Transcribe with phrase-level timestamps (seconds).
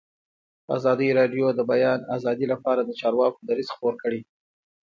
[0.77, 4.21] ازادي راډیو د د بیان آزادي لپاره د چارواکو دریځ خپور کړی.